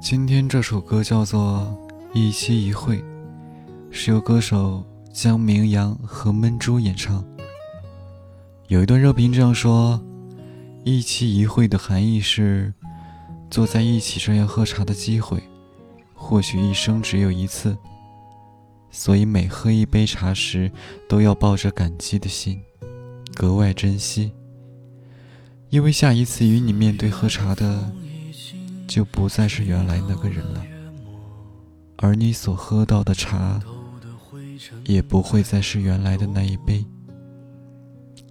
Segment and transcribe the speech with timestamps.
[0.00, 1.78] 今天这首歌叫做
[2.18, 2.96] 《一期一会》，
[3.90, 7.22] 是由歌手江明阳和闷猪演唱。
[8.68, 10.00] 有一段热评这样说
[10.84, 12.72] ：“一期一会的含义是，
[13.50, 15.38] 坐在一起这样喝茶的机会，
[16.14, 17.76] 或许一生只有一次。
[18.90, 20.72] 所以每喝一杯茶时，
[21.10, 22.58] 都要抱着感激的心，
[23.34, 24.32] 格外珍惜。
[25.68, 27.92] 因为下一次与你面对喝茶的。”
[28.90, 30.60] 就不再是原来那个人了，
[31.98, 33.60] 而你所喝到的茶，
[34.84, 36.84] 也不会再是原来的那一杯。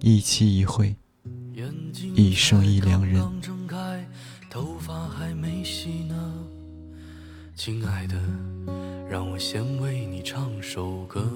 [0.00, 0.94] 一期一会，
[2.14, 3.24] 一生一良人。
[7.56, 8.16] 亲爱的，
[9.08, 11.26] 让我先为你唱首歌。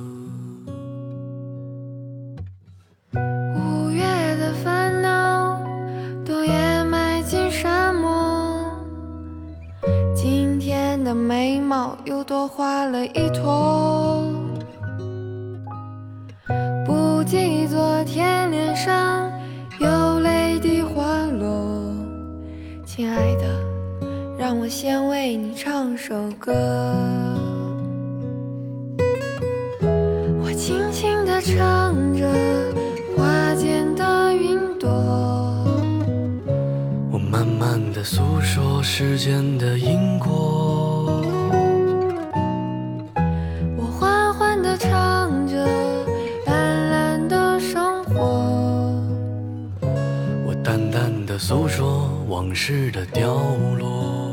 [11.14, 14.29] 眉毛又多画了一坨，
[16.84, 19.30] 不记昨天脸上
[19.79, 21.95] 有泪滴滑落。
[22.85, 23.45] 亲爱的，
[24.37, 26.52] 让我先为你唱首歌。
[30.42, 32.29] 我轻轻地唱着
[33.16, 34.90] 花间的云朵，
[37.10, 40.93] 我慢慢地诉说时间的因果。
[51.38, 53.35] 诉说往事的凋
[53.79, 54.23] 落。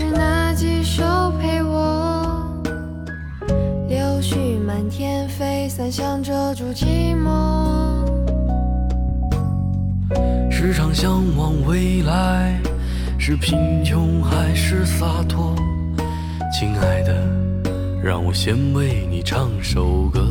[0.00, 1.02] 是那几首
[1.38, 2.58] 陪我，
[3.86, 7.28] 柳絮满天飞散，想遮住寂寞。
[10.50, 12.58] 时常向往未来，
[13.18, 15.54] 是贫穷还是洒脱？
[16.50, 17.14] 亲爱的，
[18.02, 20.26] 让我先为你唱首歌。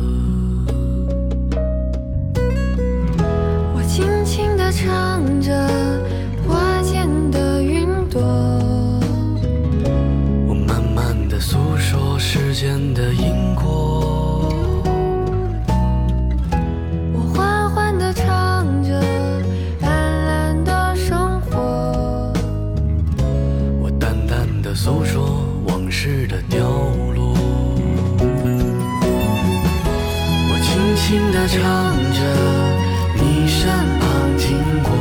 [24.70, 26.60] 的诉说往事的凋
[27.16, 27.34] 落，
[30.46, 31.58] 我轻轻地唱
[32.14, 32.20] 着
[33.16, 33.66] 你身
[33.98, 34.06] 旁
[34.38, 34.92] 经过，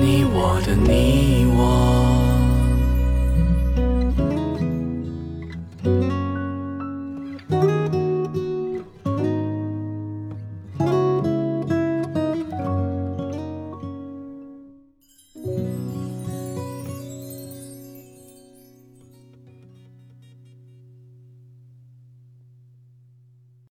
[0.00, 1.99] 你我的你我。